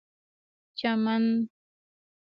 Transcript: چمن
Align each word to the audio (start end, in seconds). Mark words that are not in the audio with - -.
چمن 0.79 1.25